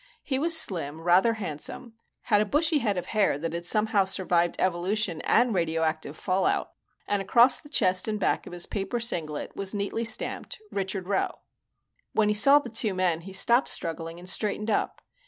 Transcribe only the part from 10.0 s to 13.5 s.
stamped: "RICHARD ROWE." When he saw the two men, he